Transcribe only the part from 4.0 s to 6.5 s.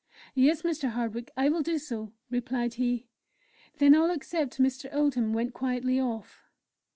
except Mr. Oldham went quietly off.